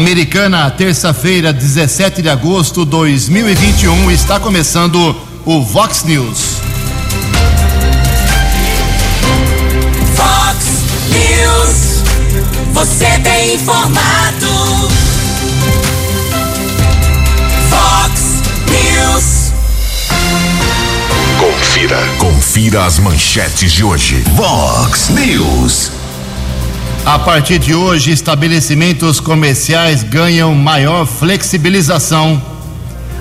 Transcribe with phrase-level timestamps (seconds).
[0.00, 6.56] Americana, terça-feira, 17 de agosto de 2021, está começando o Vox News.
[10.16, 10.66] Vox
[11.10, 12.02] News.
[12.72, 14.88] Você tem informado.
[17.68, 18.22] Vox
[18.70, 19.52] News.
[21.38, 21.98] Confira.
[22.16, 24.24] Confira as manchetes de hoje.
[24.34, 25.99] Vox News.
[27.04, 32.40] A partir de hoje, estabelecimentos comerciais ganham maior flexibilização.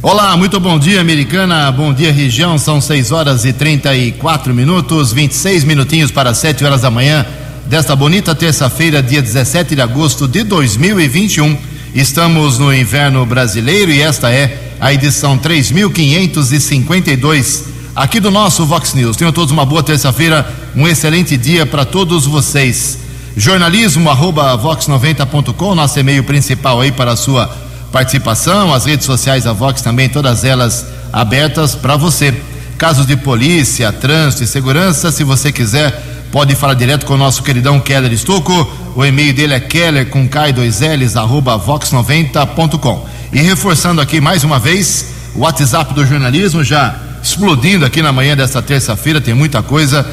[0.00, 1.70] Olá, muito bom dia, americana.
[1.70, 2.56] Bom dia, região.
[2.56, 7.26] São 6 horas e 34 minutos, 26 minutinhos para 7 horas da manhã
[7.66, 11.73] desta bonita terça-feira, dia 17 de agosto de 2021.
[11.94, 19.16] Estamos no inverno brasileiro e esta é a edição 3552 aqui do nosso Vox News.
[19.16, 22.98] Tenham todos uma boa terça-feira, um excelente dia para todos vocês.
[23.36, 27.46] Jornalismo arroba vox90.com, nosso e-mail principal aí para a sua
[27.92, 32.34] participação, as redes sociais da Vox também, todas elas abertas para você.
[32.76, 37.44] Casos de polícia, trânsito e segurança, se você quiser, pode falar direto com o nosso
[37.44, 38.68] queridão Keller Estocco.
[38.96, 43.06] O e-mail dele é keller com K2Ls, arroba vox90.com.
[43.32, 48.36] E reforçando aqui mais uma vez, o WhatsApp do jornalismo já explodindo aqui na manhã
[48.36, 50.04] desta terça-feira, tem muita coisa.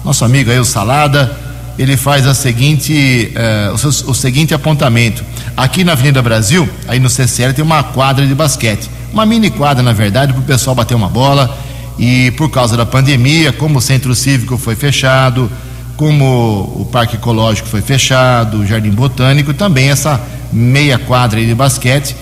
[0.05, 1.39] nosso amigo aí, o Salada.
[1.79, 5.25] Ele faz a seguinte, eh, o, o seguinte apontamento.
[5.57, 8.91] Aqui na Avenida Brasil, aí no CCL, tem uma quadra de basquete.
[9.13, 11.57] Uma mini quadra, na verdade, para o pessoal bater uma bola.
[11.99, 15.51] E por causa da pandemia, como o centro cívico foi fechado,
[15.97, 20.21] como o Parque Ecológico foi fechado, o Jardim Botânico, também essa
[20.53, 22.17] meia quadra de basquete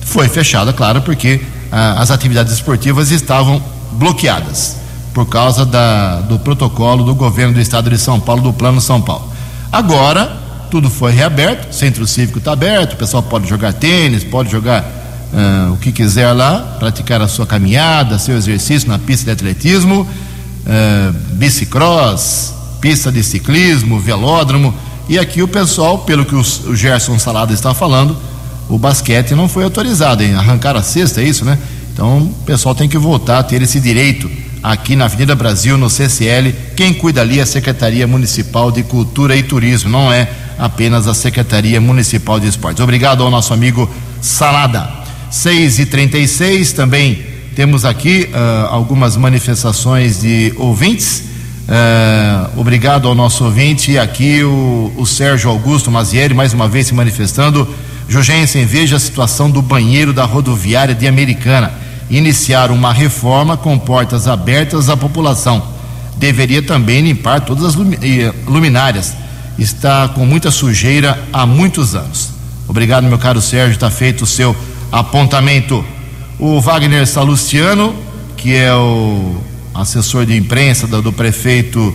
[0.00, 1.40] foi fechada, claro, porque
[1.70, 3.62] ah, as atividades esportivas estavam
[3.92, 4.76] bloqueadas
[5.14, 9.00] por causa da- do protocolo do governo do estado de São Paulo, do Plano São
[9.00, 9.32] Paulo.
[9.72, 10.36] Agora,
[10.70, 14.84] tudo foi reaberto, o centro cívico está aberto, o pessoal pode jogar tênis, pode jogar
[15.34, 20.06] ah, o que quiser lá, praticar a sua caminhada, seu exercício na pista de atletismo,
[20.66, 24.72] ah, bicicross, pista de ciclismo, velódromo.
[25.08, 28.16] E aqui o pessoal, pelo que o Gerson Salada está falando,
[28.68, 30.34] o basquete não foi autorizado, hein?
[30.34, 31.58] Arrancaram a cesta, é isso, né?
[31.98, 34.30] Então o pessoal tem que voltar a ter esse direito
[34.62, 36.54] aqui na Avenida Brasil, no CCL.
[36.76, 41.14] Quem cuida ali é a Secretaria Municipal de Cultura e Turismo, não é apenas a
[41.14, 42.80] Secretaria Municipal de Esportes.
[42.80, 43.90] Obrigado ao nosso amigo
[44.20, 44.88] Salada.
[45.28, 47.20] 6 e 36 também
[47.56, 51.24] temos aqui ah, algumas manifestações de ouvintes.
[51.68, 53.98] Ah, obrigado ao nosso ouvinte.
[53.98, 57.68] Aqui o, o Sérgio Augusto Mazieri, mais uma vez se manifestando.
[58.08, 61.87] Jugensen, veja a situação do banheiro da rodoviária de Americana.
[62.10, 65.62] Iniciar uma reforma com portas abertas à população.
[66.16, 69.14] Deveria também limpar todas as eh, luminárias.
[69.58, 72.30] Está com muita sujeira há muitos anos.
[72.66, 74.56] Obrigado, meu caro Sérgio, está feito o seu
[74.90, 75.84] apontamento.
[76.38, 77.94] O Wagner Salustiano,
[78.36, 79.42] que é o
[79.74, 81.94] assessor de imprensa do prefeito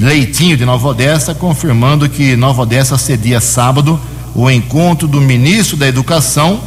[0.00, 3.98] Leitinho de Nova Odessa, confirmando que Nova Odessa cedia sábado
[4.34, 6.60] o encontro do ministro da Educação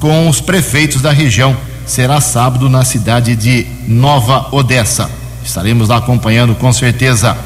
[0.00, 1.56] com os prefeitos da região.
[1.86, 5.10] Será sábado na cidade de Nova Odessa.
[5.44, 7.36] Estaremos lá acompanhando com certeza.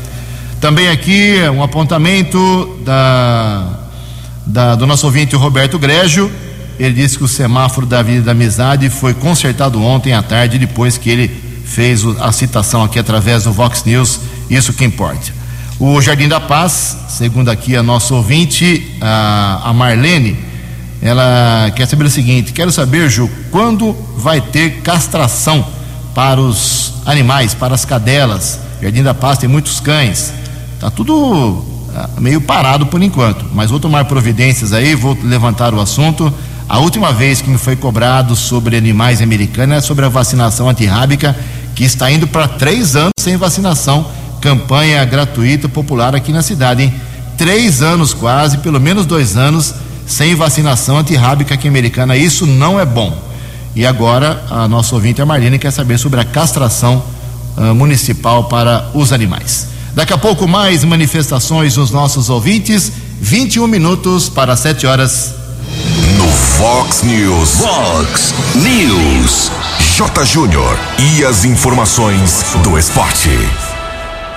[0.60, 3.80] Também aqui um apontamento da,
[4.46, 6.30] da, do nosso ouvinte Roberto Grégio.
[6.78, 10.96] Ele disse que o semáforo da Avenida da Amizade foi consertado ontem à tarde, depois
[10.96, 11.28] que ele
[11.64, 14.20] fez a citação aqui através do Vox News.
[14.48, 15.32] Isso que importa.
[15.80, 20.36] O Jardim da Paz, segundo aqui a nossa ouvinte, a, a Marlene,
[21.00, 25.64] ela quer saber o seguinte: quero saber, Ju, quando vai ter castração
[26.14, 28.60] para os animais, para as cadelas?
[28.82, 30.32] Jardim da Paz tem muitos cães.
[30.80, 31.64] Tá tudo
[31.94, 36.32] ah, meio parado por enquanto, mas vou tomar providências aí, vou levantar o assunto.
[36.68, 41.34] A última vez que me foi cobrado sobre animais americanos é sobre a vacinação antirrábica,
[41.74, 44.06] que está indo para três anos sem vacinação
[44.40, 46.94] campanha gratuita popular aqui na cidade, hein?
[47.36, 49.74] Três anos quase, pelo menos dois anos,
[50.08, 52.16] sem vacinação antirrábica aqui americana.
[52.16, 53.16] Isso não é bom.
[53.76, 57.04] E agora a nossa ouvinte, a Marlene, quer saber sobre a castração
[57.56, 59.68] uh, municipal para os animais.
[59.94, 62.90] Daqui a pouco mais manifestações dos nossos ouvintes.
[63.20, 65.34] 21 minutos para 7 horas.
[66.16, 67.50] No Fox News.
[67.60, 69.50] Fox News.
[69.96, 70.24] J.
[70.24, 70.78] Júnior.
[70.98, 73.67] E as informações do esporte.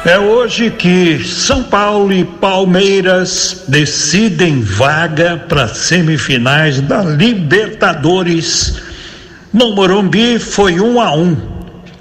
[0.04, 8.82] É hoje que São Paulo e Palmeiras decidem vaga para semifinais da Libertadores.
[9.54, 11.38] No Morumbi foi um a um.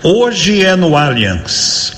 [0.02, 1.92] Hoje é no Allianz.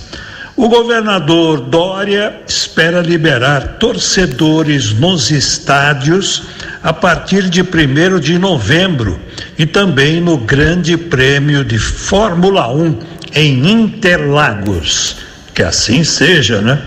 [0.56, 6.42] O governador Dória espera liberar torcedores nos estádios
[6.82, 9.20] a partir de 1 de novembro
[9.56, 12.98] e também no Grande Prêmio de Fórmula 1
[13.36, 15.30] em Interlagos.
[15.54, 16.80] Que assim seja, né?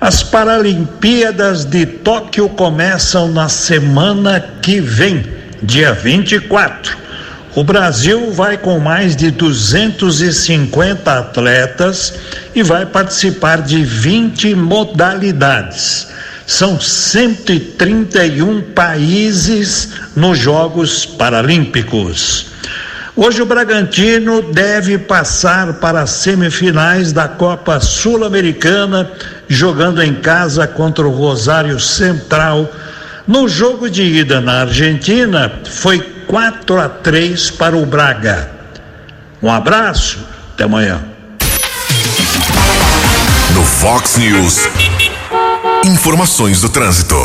[0.00, 5.26] As Paralimpíadas de Tóquio começam na semana que vem,
[5.60, 6.96] dia 24.
[7.56, 12.14] O Brasil vai com mais de 250 atletas
[12.54, 16.06] e vai participar de 20 modalidades.
[16.46, 22.46] São 131 países nos Jogos Paralímpicos.
[23.20, 29.10] Hoje o Bragantino deve passar para as semifinais da Copa Sul-Americana,
[29.48, 32.70] jogando em casa contra o Rosário Central.
[33.26, 35.98] No jogo de ida na Argentina, foi
[36.28, 38.52] 4 a 3 para o Braga.
[39.42, 40.20] Um abraço,
[40.54, 41.02] até amanhã.
[43.52, 44.60] No Fox News,
[45.84, 47.16] informações do trânsito.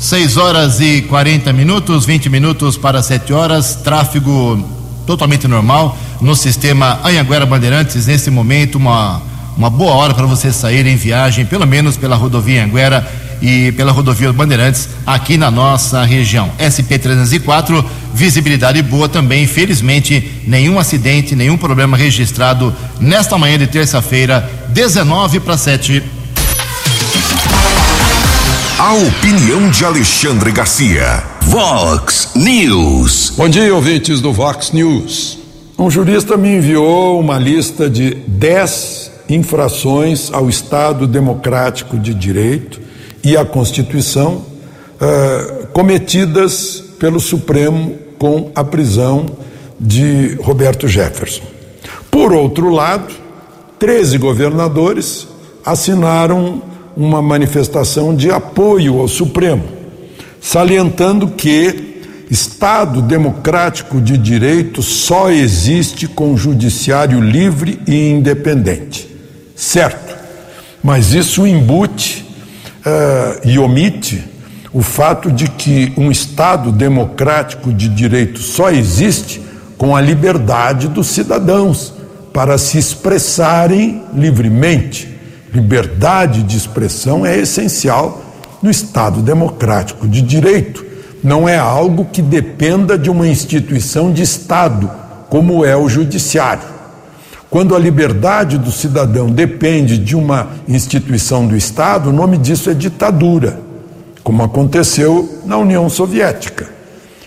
[0.00, 4.81] 6 horas e 40 minutos, 20 minutos para 7 horas, tráfego
[5.12, 8.06] totalmente normal no sistema Anhanguera Bandeirantes.
[8.06, 9.20] Nesse momento, uma,
[9.56, 13.06] uma boa hora para você sair em viagem, pelo menos pela rodovia Anhanguera
[13.42, 16.50] e pela rodovia Bandeirantes aqui na nossa região.
[16.58, 19.44] SP304, visibilidade boa também.
[19.44, 26.02] Infelizmente, nenhum acidente, nenhum problema registrado nesta manhã de terça-feira, 19 para 7.
[28.78, 31.31] A opinião de Alexandre Garcia.
[31.46, 33.34] Vox News.
[33.36, 35.38] Bom dia, ouvintes do Vox News.
[35.78, 42.80] Um jurista me enviou uma lista de 10 infrações ao Estado Democrático de Direito
[43.22, 49.26] e à Constituição uh, cometidas pelo Supremo com a prisão
[49.78, 51.42] de Roberto Jefferson.
[52.10, 53.12] Por outro lado,
[53.78, 55.26] 13 governadores
[55.64, 56.62] assinaram
[56.96, 59.81] uma manifestação de apoio ao Supremo,
[60.42, 61.92] salientando que
[62.28, 69.08] Estado democrático de direito só existe com judiciário livre e independente.
[69.54, 70.16] Certo,
[70.82, 72.26] mas isso embute
[72.84, 74.24] uh, e omite
[74.72, 79.42] o fato de que um Estado democrático de direito só existe
[79.76, 81.92] com a liberdade dos cidadãos
[82.32, 85.12] para se expressarem livremente
[85.52, 88.21] liberdade de expressão é essencial
[88.62, 90.84] no Estado democrático de direito.
[91.22, 94.90] Não é algo que dependa de uma instituição de Estado,
[95.28, 96.72] como é o Judiciário.
[97.50, 102.74] Quando a liberdade do cidadão depende de uma instituição do Estado, o nome disso é
[102.74, 103.58] ditadura,
[104.24, 106.70] como aconteceu na União Soviética,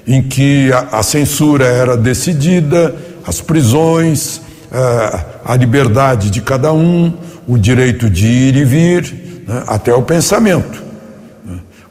[0.08, 6.74] em que a, a censura era decidida, as prisões, a, eh, a liberdade de cada
[6.74, 7.14] um,
[7.48, 10.85] o direito de ir e vir, né, até o pensamento.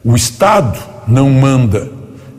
[0.05, 1.89] O Estado não manda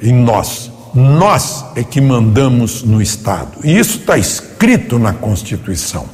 [0.01, 3.59] em nós, nós é que mandamos no Estado.
[3.65, 6.07] E isso está escrito na Constituição.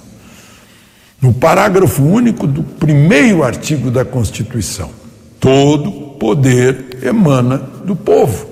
[1.21, 4.91] no parágrafo único do primeiro artigo da Constituição.
[5.39, 8.45] Todo poder emana do povo,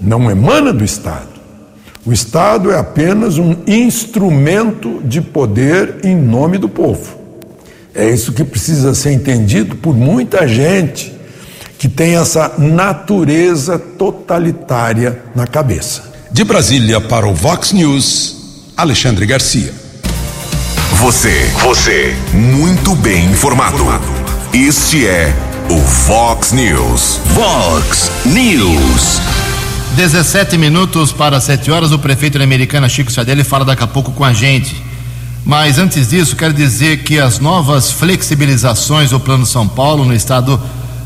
[0.00, 1.28] não emana do Estado.
[2.06, 7.18] O Estado é apenas um instrumento de poder em nome do povo.
[7.94, 11.19] É isso que precisa ser entendido por muita gente
[11.80, 16.12] que tem essa natureza totalitária na cabeça.
[16.30, 18.36] De Brasília para o Vox News,
[18.76, 19.72] Alexandre Garcia.
[20.96, 23.82] Você, você, muito bem informado.
[24.52, 25.34] Este é
[25.70, 27.18] o Vox News.
[27.28, 29.18] Vox News.
[29.96, 31.92] 17 minutos para 7 horas.
[31.92, 34.84] O prefeito da Americana, Chico Sardelli, fala daqui a pouco com a gente.
[35.46, 40.60] Mas antes disso, quero dizer que as novas flexibilizações do Plano São Paulo no estado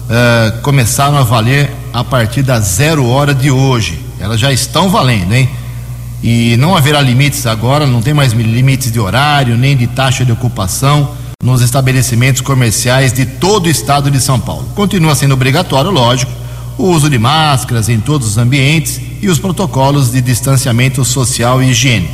[0.04, 4.00] uh, começaram a valer a partir da zero hora de hoje.
[4.18, 5.48] Elas já estão valendo, hein?
[6.22, 10.32] E não haverá limites agora, não tem mais limites de horário, nem de taxa de
[10.32, 11.10] ocupação
[11.42, 14.66] nos estabelecimentos comerciais de todo o estado de São Paulo.
[14.74, 16.32] Continua sendo obrigatório, lógico,
[16.78, 21.70] o uso de máscaras em todos os ambientes e os protocolos de distanciamento social e
[21.70, 22.08] higiene.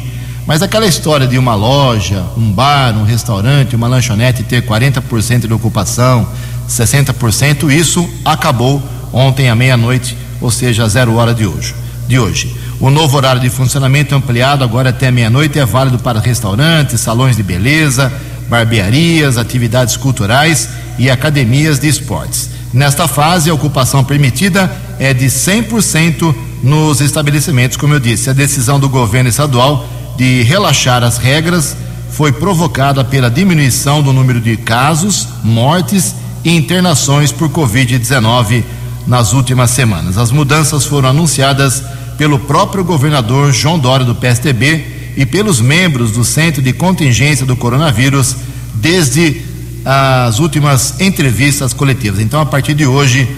[0.46, 5.52] Mas aquela história de uma loja, um bar, um restaurante, uma lanchonete ter 40% de
[5.52, 6.26] ocupação,
[6.70, 11.74] 60%, isso acabou ontem à meia-noite, ou seja, zero hora de hoje.
[12.06, 12.54] De hoje.
[12.80, 17.42] O novo horário de funcionamento ampliado agora até meia-noite é válido para restaurantes, salões de
[17.42, 18.10] beleza,
[18.48, 22.50] barbearias, atividades culturais e academias de esportes.
[22.72, 28.30] Nesta fase, a ocupação permitida é de 100% nos estabelecimentos, como eu disse.
[28.30, 29.86] A decisão do governo estadual
[30.16, 31.76] de relaxar as regras
[32.10, 38.64] foi provocada pela diminuição do número de casos, mortes e internações por Covid-19
[39.06, 40.18] nas últimas semanas.
[40.18, 41.82] As mudanças foram anunciadas
[42.16, 47.56] pelo próprio governador João Dória do PSTB e pelos membros do Centro de Contingência do
[47.56, 48.36] Coronavírus
[48.74, 49.42] desde
[49.84, 52.20] as últimas entrevistas coletivas.
[52.20, 53.28] Então, a partir de hoje,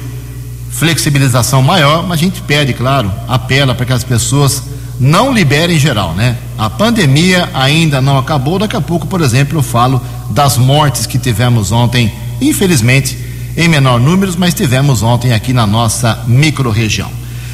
[0.70, 4.62] flexibilização maior, mas a gente pede, claro, apela para que as pessoas
[4.98, 6.36] não liberem geral, né?
[6.58, 8.58] A pandemia ainda não acabou.
[8.58, 13.18] Daqui a pouco, por exemplo, eu falo das mortes que tivemos ontem, infelizmente,
[13.56, 17.10] em menor número, mas tivemos ontem aqui na nossa microrregião.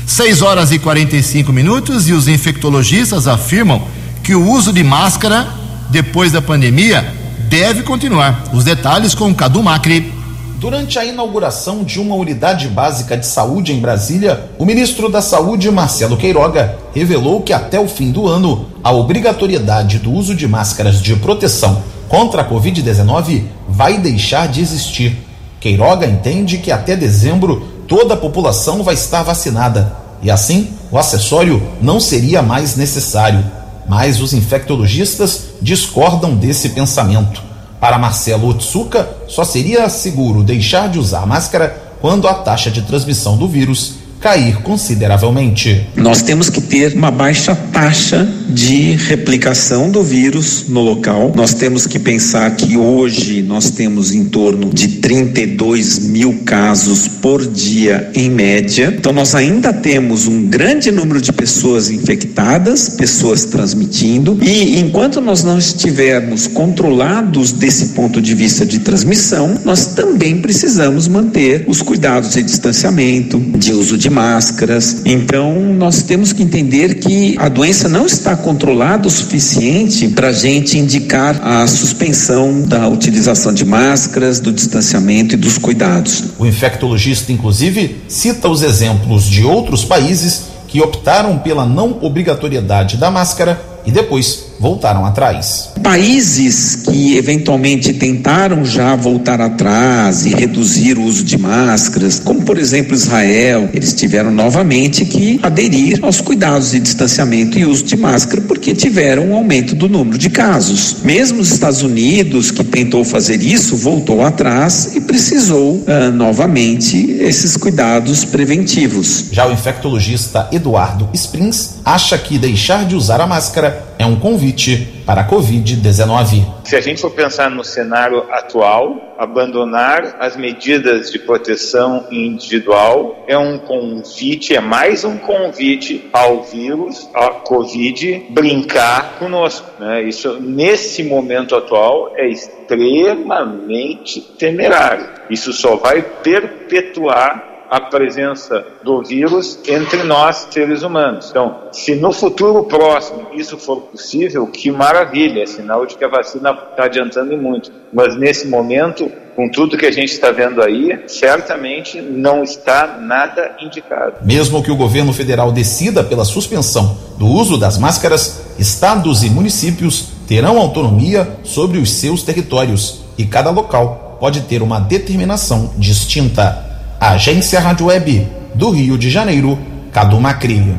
[0.06, 3.82] 6 horas e 45 minutos e os infectologistas afirmam
[4.23, 5.49] que o uso de máscara
[5.90, 7.14] depois da pandemia
[7.49, 8.44] deve continuar.
[8.52, 10.12] Os detalhes com Cadu Macri.
[10.58, 15.70] Durante a inauguração de uma unidade básica de saúde em Brasília, o ministro da Saúde,
[15.70, 21.00] Marcelo Queiroga, revelou que até o fim do ano, a obrigatoriedade do uso de máscaras
[21.00, 25.16] de proteção contra a Covid-19 vai deixar de existir.
[25.60, 31.62] Queiroga entende que até dezembro toda a população vai estar vacinada e assim o acessório
[31.80, 33.44] não seria mais necessário
[33.88, 37.42] mas os infectologistas discordam desse pensamento.
[37.80, 43.36] Para Marcelo Otsuka, só seria seguro deixar de usar máscara quando a taxa de transmissão
[43.36, 45.87] do vírus cair consideravelmente.
[45.96, 51.32] Nós temos que ter uma baixa taxa de replicação do vírus no local.
[51.37, 57.46] Nós temos que pensar que hoje nós temos em torno de 32 mil casos por
[57.46, 58.94] dia em média.
[58.96, 65.44] Então nós ainda temos um grande número de pessoas infectadas, pessoas transmitindo, e enquanto nós
[65.44, 72.32] não estivermos controlados desse ponto de vista de transmissão, nós também precisamos manter os cuidados
[72.32, 75.02] de distanciamento, de uso de máscaras.
[75.04, 80.32] Então, nós temos que entender que a doença não está controlada o suficiente para a
[80.32, 86.24] gente indicar a suspensão da utilização de máscaras, do distanciamento e dos cuidados.
[86.38, 93.10] O infectologista, inclusive, cita os exemplos de outros países que optaram pela não obrigatoriedade da
[93.10, 95.70] máscara e depois voltaram atrás.
[95.82, 102.58] Países que eventualmente tentaram já voltar atrás e reduzir o uso de máscaras, como por
[102.58, 108.42] exemplo Israel, eles tiveram novamente que aderir aos cuidados de distanciamento e uso de máscara
[108.42, 110.96] porque tiveram um aumento do número de casos.
[111.02, 117.56] Mesmo os Estados Unidos, que tentou fazer isso, voltou atrás e precisou uh, novamente esses
[117.56, 119.26] cuidados preventivos.
[119.30, 125.02] Já o infectologista Eduardo Springs acha que deixar de usar a máscara é um convite
[125.04, 126.64] para a Covid-19.
[126.64, 133.36] Se a gente for pensar no cenário atual, abandonar as medidas de proteção individual é
[133.36, 139.66] um convite, é mais um convite ao vírus, à Covid, brincar conosco.
[139.80, 140.04] Né?
[140.04, 145.08] Isso, nesse momento atual, é extremamente temerário.
[145.28, 151.28] Isso só vai perpetuar a presença do vírus entre nós, seres humanos.
[151.30, 156.08] Então, se no futuro próximo isso for possível, que maravilha, é sinal de que a
[156.08, 157.70] vacina está adiantando muito.
[157.92, 163.56] Mas nesse momento, com tudo que a gente está vendo aí, certamente não está nada
[163.60, 164.14] indicado.
[164.22, 170.08] Mesmo que o governo federal decida pela suspensão do uso das máscaras, estados e municípios
[170.26, 176.67] terão autonomia sobre os seus territórios e cada local pode ter uma determinação distinta.
[177.00, 178.26] Agência Rádio Web
[178.56, 179.56] do Rio de Janeiro,
[179.92, 180.76] Cadu Macri.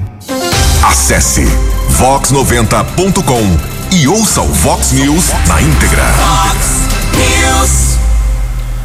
[0.84, 1.46] Acesse
[1.98, 6.04] vox90.com e ouça o Vox News na íntegra.
[6.04, 7.98] Fox News.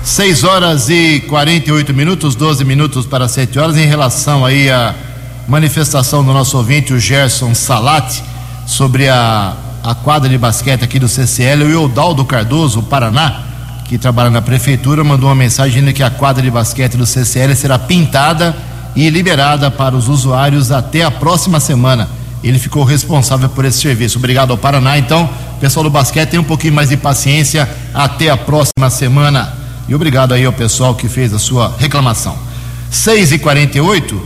[0.04, 4.94] 6 horas e 48 minutos, 12 minutos para 7 horas, em relação aí à
[5.48, 8.22] manifestação do nosso ouvinte, o Gerson Salati,
[8.64, 13.42] sobre a, a quadra de basquete aqui do CCL, o Eudaldo Cardoso, o Paraná,
[13.94, 17.54] que trabalha na prefeitura, mandou uma mensagem dizendo que a quadra de basquete do CCL
[17.54, 18.52] será pintada
[18.96, 22.08] e liberada para os usuários até a próxima semana.
[22.42, 24.18] Ele ficou responsável por esse serviço.
[24.18, 24.98] Obrigado ao Paraná.
[24.98, 29.54] Então, pessoal do basquete, tem um pouquinho mais de paciência até a próxima semana.
[29.88, 32.36] E obrigado aí ao pessoal que fez a sua reclamação.
[32.90, 34.20] 6 e 48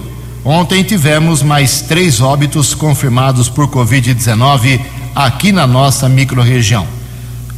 [0.46, 4.80] ontem tivemos mais três óbitos confirmados por Covid-19
[5.14, 6.86] aqui na nossa microrregião.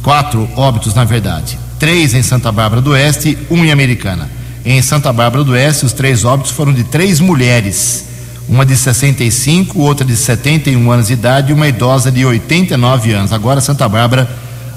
[0.03, 1.70] Quatro óbitos, na verdade.
[1.81, 4.29] Três em Santa Bárbara do Oeste, um em Americana.
[4.63, 8.05] Em Santa Bárbara do Oeste, os três óbitos foram de três mulheres.
[8.47, 13.33] Uma de 65, outra de 71 anos de idade e uma idosa de 89 anos.
[13.33, 14.29] Agora Santa Bárbara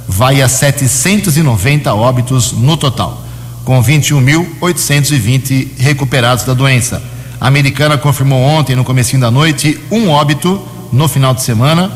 [0.08, 3.23] vai a 790 óbitos no total,
[3.66, 7.02] com 21.820 recuperados da doença.
[7.38, 10.58] A americana confirmou ontem, no comecinho da noite, um óbito
[10.90, 11.92] no final de semana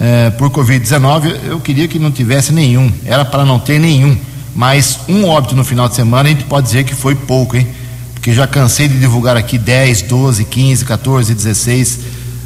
[0.00, 1.40] eh, por Covid-19.
[1.44, 4.16] Eu queria que não tivesse nenhum, era para não ter nenhum,
[4.54, 7.66] mas um óbito no final de semana a gente pode dizer que foi pouco, hein?
[8.14, 12.00] Porque já cansei de divulgar aqui 10, 12, 15, 14, 16,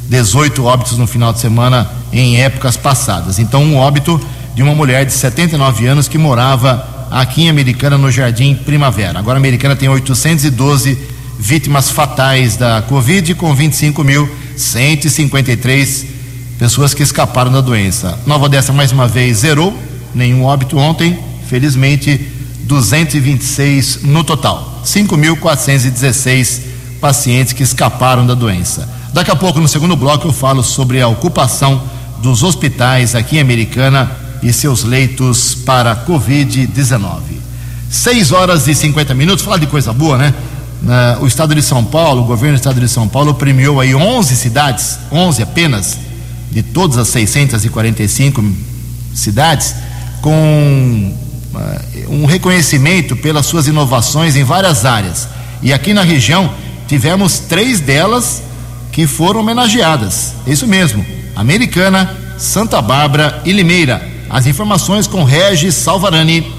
[0.07, 3.39] 18 óbitos no final de semana em épocas passadas.
[3.39, 4.21] Então, um óbito
[4.55, 9.19] de uma mulher de 79 anos que morava aqui em Americana, no Jardim Primavera.
[9.19, 10.97] Agora, a Americana tem 812
[11.37, 16.05] vítimas fatais da Covid, com 25.153
[16.57, 18.17] pessoas que escaparam da doença.
[18.25, 19.77] Nova Odessa, mais uma vez, zerou,
[20.13, 22.19] nenhum óbito ontem, felizmente,
[22.63, 24.81] 226 no total.
[24.85, 26.61] 5.416
[26.99, 28.87] pacientes que escaparam da doença.
[29.13, 31.81] Daqui a pouco, no segundo bloco, eu falo sobre a ocupação
[32.21, 37.21] dos hospitais aqui em Americana e seus leitos para Covid-19.
[37.89, 40.33] 6 horas e 50 minutos, falar de coisa boa, né?
[40.83, 43.95] Uh, o estado de São Paulo, o governo do estado de São Paulo premiou aí
[43.95, 45.97] 11 cidades, 11 apenas,
[46.51, 48.43] de todas as 645
[49.13, 49.75] cidades,
[50.21, 51.13] com
[52.09, 55.27] um reconhecimento pelas suas inovações em várias áreas.
[55.61, 56.53] E aqui na região
[56.87, 58.43] tivemos três delas
[58.91, 60.33] que foram homenageadas.
[60.47, 64.01] Isso mesmo, Americana, Santa Bárbara e Limeira.
[64.29, 66.51] As informações com Regis Salvarani.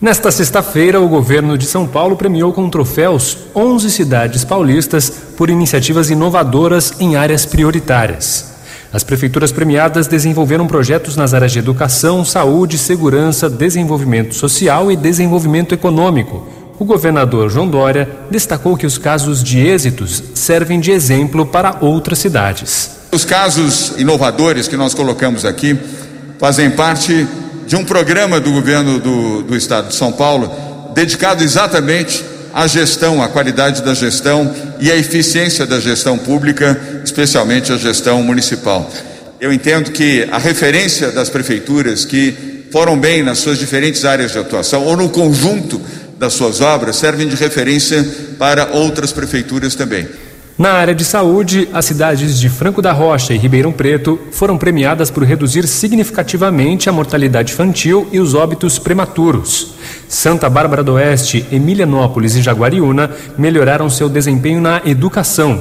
[0.00, 6.10] Nesta sexta-feira, o governo de São Paulo premiou com troféus 11 cidades paulistas por iniciativas
[6.10, 8.51] inovadoras em áreas prioritárias.
[8.92, 15.74] As prefeituras premiadas desenvolveram projetos nas áreas de educação, saúde, segurança, desenvolvimento social e desenvolvimento
[15.74, 16.46] econômico.
[16.78, 22.18] O governador João Dória destacou que os casos de êxitos servem de exemplo para outras
[22.18, 22.90] cidades.
[23.10, 25.78] Os casos inovadores que nós colocamos aqui
[26.38, 27.26] fazem parte
[27.66, 30.50] de um programa do governo do, do estado de São Paulo
[30.94, 37.72] dedicado exatamente à gestão, à qualidade da gestão e à eficiência da gestão pública, especialmente
[37.72, 38.90] a gestão municipal.
[39.40, 44.38] Eu entendo que a referência das prefeituras que foram bem nas suas diferentes áreas de
[44.38, 45.80] atuação ou no conjunto
[46.18, 48.06] das suas obras servem de referência
[48.38, 50.06] para outras prefeituras também.
[50.58, 55.10] Na área de saúde, as cidades de Franco da Rocha e Ribeirão Preto foram premiadas
[55.10, 59.74] por reduzir significativamente a mortalidade infantil e os óbitos prematuros.
[60.06, 65.58] Santa Bárbara do Oeste, Emilianópolis e Jaguariúna melhoraram seu desempenho na educação.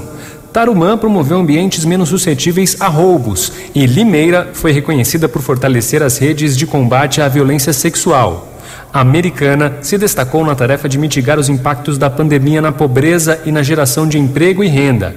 [0.51, 6.57] Tarumã promoveu ambientes menos suscetíveis a roubos e Limeira foi reconhecida por fortalecer as redes
[6.57, 8.50] de combate à violência sexual.
[8.93, 13.63] Americana se destacou na tarefa de mitigar os impactos da pandemia na pobreza e na
[13.63, 15.15] geração de emprego e renda.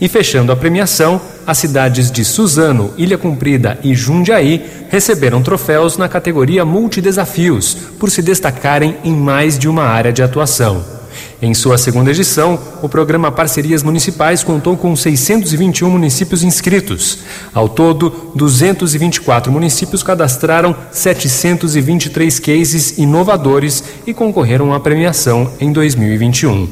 [0.00, 6.08] E fechando a premiação, as cidades de Suzano, Ilha Cumprida e Jundiaí receberam troféus na
[6.08, 10.95] categoria Multidesafios, por se destacarem em mais de uma área de atuação.
[11.40, 17.18] Em sua segunda edição, o programa Parcerias Municipais contou com 621 municípios inscritos.
[17.52, 26.68] Ao todo, 224 municípios cadastraram 723 cases inovadores e concorreram à premiação em 2021.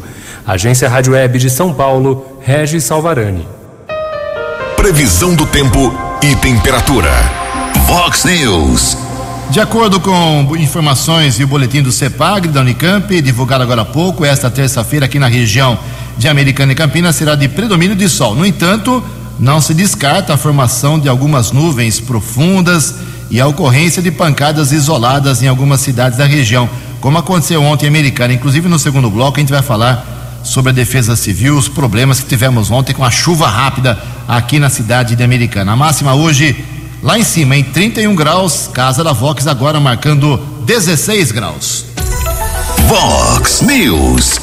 [0.46, 3.46] Agência Rádio Web de São Paulo, Regis Salvarani.
[4.76, 7.10] Previsão do tempo e temperatura.
[7.86, 9.13] Vox News.
[9.50, 14.24] De acordo com informações e o boletim do CEPAG da Unicamp, divulgado agora há pouco,
[14.24, 15.78] esta terça-feira aqui na região
[16.18, 18.34] de Americana e Campinas será de predomínio de sol.
[18.34, 19.02] No entanto,
[19.38, 22.96] não se descarta a formação de algumas nuvens profundas
[23.30, 26.68] e a ocorrência de pancadas isoladas em algumas cidades da região,
[27.00, 28.34] como aconteceu ontem em Americana.
[28.34, 32.26] Inclusive, no segundo bloco, a gente vai falar sobre a defesa civil, os problemas que
[32.26, 35.72] tivemos ontem com a chuva rápida aqui na cidade de Americana.
[35.72, 36.64] A máxima hoje
[37.04, 41.84] lá em cima, em 31 graus, Casa da Vox agora marcando 16 graus.
[42.88, 44.40] Vox News.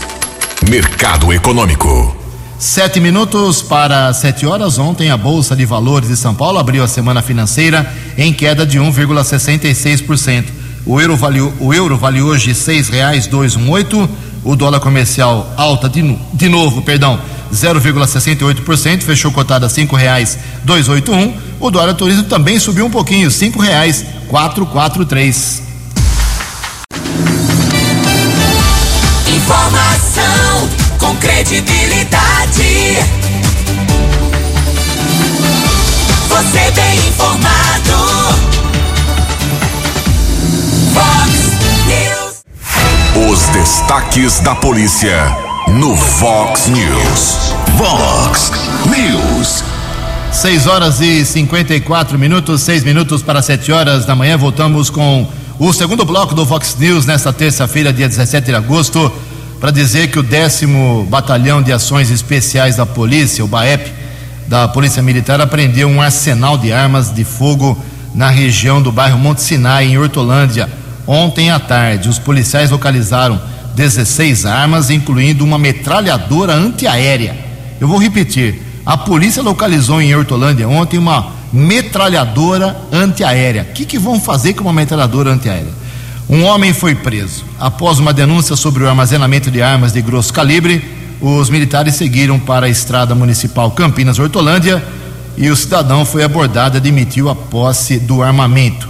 [0.69, 2.15] Mercado Econômico.
[2.59, 4.77] Sete minutos para sete horas.
[4.77, 8.79] Ontem a Bolsa de Valores de São Paulo abriu a semana financeira em queda de
[8.79, 10.45] 1,66%.
[10.85, 14.07] O euro vale, o euro vale hoje seis reais dois um oito.
[14.43, 17.19] O dólar comercial alta de, de novo, perdão,
[17.51, 21.33] 0,68%, fechou cotada cinco reais dois oito um.
[21.59, 25.61] O dólar turismo também subiu um pouquinho, cinco reais quatro quatro três.
[29.27, 32.97] Informação com credibilidade.
[36.29, 37.91] Você bem informado.
[40.93, 41.31] Fox
[41.87, 43.31] News.
[43.31, 47.53] Os destaques da polícia no Vox News.
[47.77, 48.51] Vox
[48.89, 49.63] News.
[50.31, 54.37] 6 horas e 54 minutos, 6 minutos para 7 horas da manhã.
[54.37, 59.11] Voltamos com o segundo bloco do Vox News nesta terça-feira, dia 17 de agosto
[59.61, 63.93] para dizer que o décimo Batalhão de Ações Especiais da Polícia, o BAEP,
[64.47, 67.77] da Polícia Militar, apreendeu um arsenal de armas de fogo
[68.13, 70.67] na região do bairro Monte Sinai, em Hortolândia,
[71.05, 72.09] ontem à tarde.
[72.09, 73.39] Os policiais localizaram
[73.75, 77.35] 16 armas, incluindo uma metralhadora antiaérea.
[77.79, 83.67] Eu vou repetir: a polícia localizou em Hortolândia ontem uma metralhadora antiaérea.
[83.69, 85.81] O que, que vão fazer com uma metralhadora antiaérea?
[86.29, 87.43] Um homem foi preso.
[87.59, 90.83] Após uma denúncia sobre o armazenamento de armas de grosso calibre,
[91.19, 94.83] os militares seguiram para a estrada municipal Campinas-Hortolândia
[95.37, 98.89] e o cidadão foi abordado e admitiu a posse do armamento.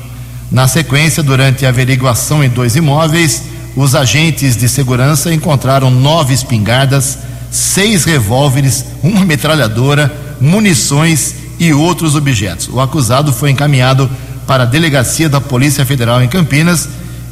[0.52, 3.44] Na sequência, durante a averiguação em dois imóveis,
[3.76, 7.18] os agentes de segurança encontraram nove espingardas,
[7.50, 12.70] seis revólveres, uma metralhadora, munições e outros objetos.
[12.70, 14.10] O acusado foi encaminhado
[14.48, 16.90] para a delegacia da Polícia Federal em Campinas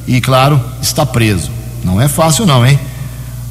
[0.08, 1.52] e, claro, está preso.
[1.84, 2.80] Não é fácil, não, hein?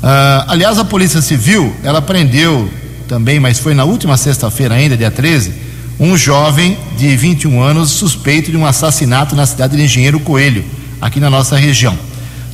[0.02, 2.70] Uh, aliás, a Polícia Civil, ela prendeu
[3.08, 5.52] também, mas foi na última sexta-feira ainda, dia 13,
[5.98, 10.64] um jovem de 21 anos suspeito de um assassinato na cidade de Engenheiro Coelho,
[11.00, 11.98] aqui na nossa região.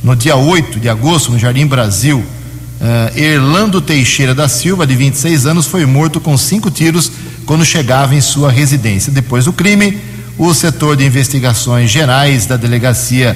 [0.05, 5.47] No dia 8 de agosto, no Jardim Brasil, uh, Erlando Teixeira da Silva, de 26
[5.47, 7.11] anos, foi morto com cinco tiros
[7.43, 9.11] quando chegava em sua residência.
[9.11, 9.97] Depois do crime,
[10.37, 13.35] o setor de investigações gerais da delegacia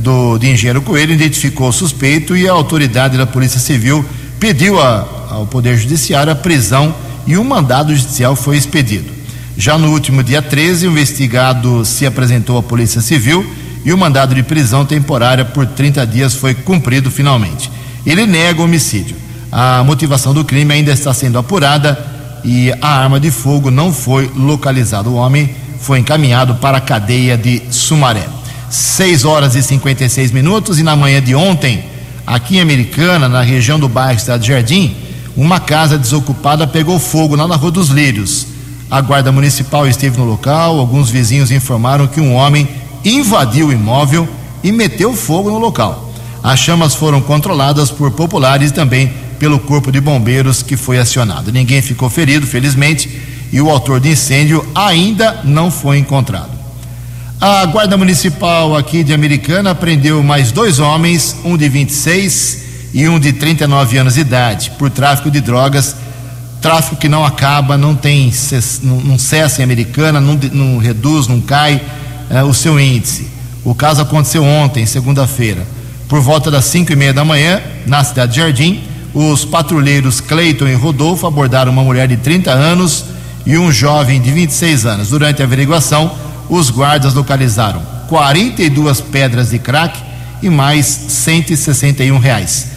[0.00, 4.04] do, de Engenheiro Coelho identificou o suspeito e a autoridade da Polícia Civil
[4.40, 6.92] pediu a, ao Poder Judiciário a prisão
[7.24, 9.12] e um mandado judicial foi expedido.
[9.56, 13.48] Já no último dia 13, o investigado se apresentou à Polícia Civil
[13.84, 17.70] e o mandado de prisão temporária por 30 dias foi cumprido finalmente.
[18.04, 19.16] Ele nega o homicídio.
[19.50, 21.98] A motivação do crime ainda está sendo apurada
[22.44, 25.08] e a arma de fogo não foi localizada.
[25.08, 28.26] O homem foi encaminhado para a cadeia de Sumaré.
[28.68, 30.78] 6 horas e 56 minutos.
[30.78, 31.84] E na manhã de ontem,
[32.26, 34.94] aqui em Americana, na região do bairro Estado Jardim,
[35.36, 38.46] uma casa desocupada pegou fogo lá na Rua dos Lírios.
[38.90, 42.68] A guarda municipal esteve no local, alguns vizinhos informaram que um homem
[43.04, 44.28] invadiu o imóvel
[44.62, 46.12] e meteu fogo no local.
[46.42, 51.52] As chamas foram controladas por populares e também pelo corpo de bombeiros que foi acionado.
[51.52, 53.08] Ninguém ficou ferido, felizmente,
[53.52, 56.50] e o autor do incêndio ainda não foi encontrado.
[57.40, 63.18] A Guarda Municipal aqui de Americana prendeu mais dois homens, um de 26 e um
[63.18, 65.96] de 39 anos de idade, por tráfico de drogas.
[66.60, 68.30] Tráfico que não acaba, não tem,
[68.82, 71.80] não cessa em Americana, não, não reduz, não cai
[72.30, 73.28] é, o seu índice.
[73.64, 75.66] O caso aconteceu ontem, segunda-feira.
[76.08, 80.68] Por volta das 5 e meia da manhã, na cidade de Jardim, os patrulheiros Cleiton
[80.68, 83.04] e Rodolfo abordaram uma mulher de 30 anos
[83.44, 85.10] e um jovem de 26 anos.
[85.10, 86.12] Durante a averiguação,
[86.48, 89.98] os guardas localizaram 42 pedras de crack
[90.42, 92.68] e mais 161 reais.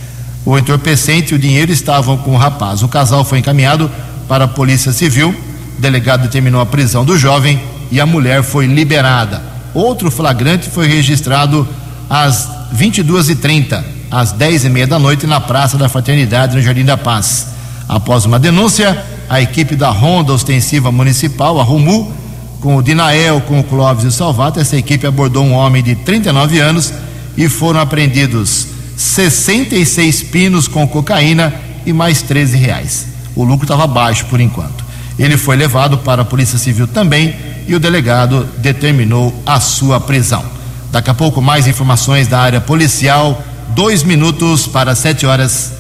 [0.46, 2.84] O entorpecente e o dinheiro estavam com o rapaz.
[2.84, 3.90] O casal foi encaminhado
[4.28, 5.30] para a Polícia Civil.
[5.78, 7.62] O delegado determinou a prisão do jovem
[7.94, 9.40] e a mulher foi liberada.
[9.72, 11.68] Outro flagrante foi registrado
[12.10, 16.98] às 22h30, às dez e meia da noite na Praça da Fraternidade, no Jardim da
[16.98, 17.50] Paz.
[17.88, 22.12] Após uma denúncia, a equipe da Ronda Ostensiva Municipal, a RUMU,
[22.60, 25.94] com o Dinael, com o Clóvis e o Salvato, essa equipe abordou um homem de
[25.94, 26.92] 39 anos
[27.38, 31.54] e foram apreendidos 66 pinos com cocaína
[31.86, 33.06] e mais 13 reais.
[33.36, 34.84] O lucro estava baixo por enquanto.
[35.20, 40.44] Ele foi levado para a Polícia Civil também e o delegado determinou a sua prisão.
[40.92, 43.42] Daqui a pouco mais informações da área policial.
[43.70, 45.74] Dois minutos para sete horas.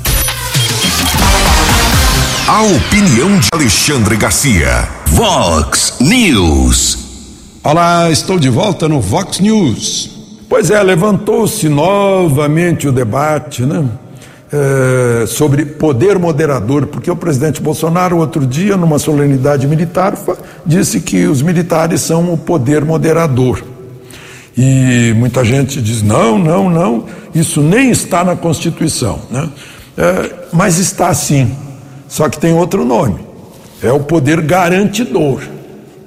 [2.47, 4.87] A opinião de Alexandre Garcia.
[5.07, 6.97] Vox News.
[7.63, 10.09] Olá, estou de volta no Vox News.
[10.49, 13.87] Pois é, levantou-se novamente o debate, né?
[14.55, 20.15] É, sobre poder moderador, porque o presidente Bolsonaro, outro dia, numa solenidade militar,
[20.63, 23.63] disse que os militares são o poder moderador.
[24.55, 29.21] E muita gente diz: não, não, não, isso nem está na Constituição.
[29.31, 29.49] Né?
[29.97, 31.51] É, mas está sim,
[32.07, 33.21] só que tem outro nome:
[33.81, 35.41] é o poder garantidor.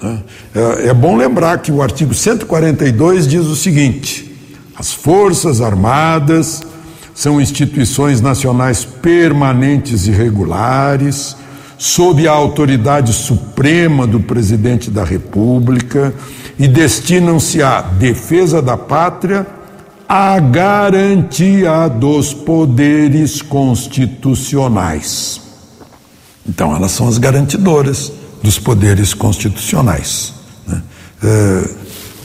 [0.01, 0.21] Né?
[0.55, 4.39] É, é bom lembrar que o artigo 142 diz o seguinte:
[4.79, 6.63] as Forças Armadas
[7.17, 11.35] são instituições nacionais permanentes e regulares,
[11.79, 16.13] sob a autoridade suprema do presidente da República
[16.59, 19.47] e destinam-se à defesa da pátria,
[20.07, 25.41] à garantia dos poderes constitucionais.
[26.47, 30.35] Então, elas são as garantidoras dos poderes constitucionais.
[30.67, 30.83] Né?
[31.25, 31.71] É,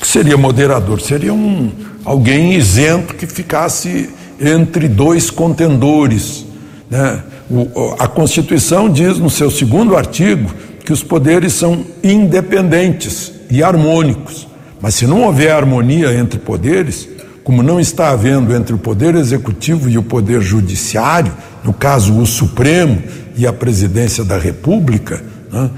[0.01, 0.99] que seria moderador?
[0.99, 1.71] Seria um,
[2.03, 4.09] alguém isento que ficasse
[4.41, 6.45] entre dois contendores.
[6.89, 7.21] Né?
[7.49, 10.51] O, a Constituição diz no seu segundo artigo
[10.83, 14.47] que os poderes são independentes e harmônicos.
[14.81, 17.07] Mas se não houver harmonia entre poderes,
[17.43, 21.31] como não está havendo entre o poder executivo e o poder judiciário,
[21.63, 23.01] no caso o Supremo
[23.35, 25.69] e a presidência da República, né?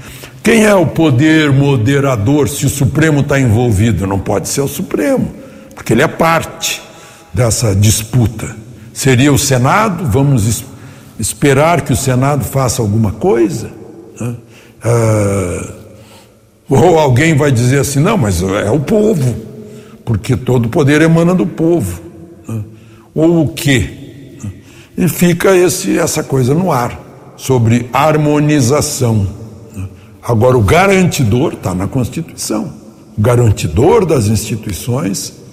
[0.42, 4.06] quem é o poder moderador se o Supremo está envolvido?
[4.06, 5.32] Não pode ser o Supremo,
[5.74, 6.83] porque ele é parte
[7.34, 8.56] dessa disputa?
[8.92, 10.06] Seria o Senado?
[10.06, 10.64] Vamos es
[11.18, 13.70] esperar que o Senado faça alguma coisa?
[14.20, 14.36] Né?
[14.82, 15.74] Ah,
[16.68, 19.34] ou alguém vai dizer assim: não, mas é o povo,
[20.04, 22.00] porque todo poder emana do povo.
[22.48, 22.62] Né?
[23.14, 24.38] Ou o quê?
[24.96, 27.00] E fica esse, essa coisa no ar,
[27.36, 29.26] sobre harmonização.
[29.74, 29.88] Né?
[30.22, 32.72] Agora, o garantidor está na Constituição.
[33.16, 35.43] O garantidor das instituições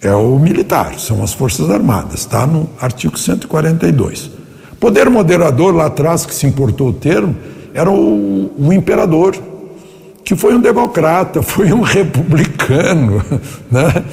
[0.00, 4.30] é o militar, são as Forças Armadas, está no artigo 142.
[4.78, 7.34] Poder moderador, lá atrás, que se importou o termo,
[7.74, 9.36] era o, o imperador,
[10.24, 13.22] que foi um democrata, foi um republicano,
[13.70, 14.04] né?